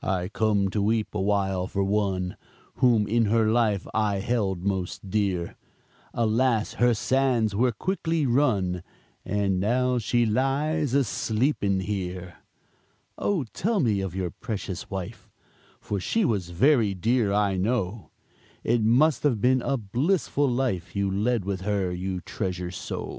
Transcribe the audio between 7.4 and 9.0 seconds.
were quickly run,